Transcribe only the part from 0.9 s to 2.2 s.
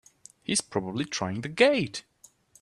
trying the gate!